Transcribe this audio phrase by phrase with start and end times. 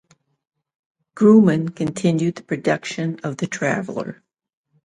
[1.15, 4.23] Grumman continued production of the Traveler.